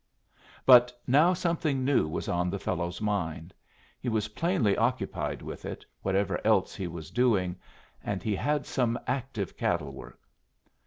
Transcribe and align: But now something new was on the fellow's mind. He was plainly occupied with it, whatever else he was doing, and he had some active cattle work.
But 0.65 0.99
now 1.05 1.31
something 1.35 1.85
new 1.85 2.07
was 2.07 2.27
on 2.27 2.49
the 2.49 2.57
fellow's 2.57 2.99
mind. 3.01 3.53
He 3.99 4.09
was 4.09 4.29
plainly 4.29 4.75
occupied 4.75 5.43
with 5.43 5.63
it, 5.63 5.85
whatever 6.01 6.41
else 6.43 6.73
he 6.73 6.87
was 6.87 7.11
doing, 7.11 7.55
and 8.03 8.23
he 8.23 8.35
had 8.35 8.65
some 8.65 8.97
active 9.05 9.55
cattle 9.55 9.91
work. 9.91 10.19